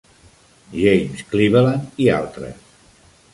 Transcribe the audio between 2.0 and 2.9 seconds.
i altres.